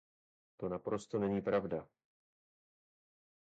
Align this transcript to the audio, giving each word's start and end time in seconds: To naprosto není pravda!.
To 0.57 0.69
naprosto 0.69 1.19
není 1.19 1.41
pravda!. 1.41 1.87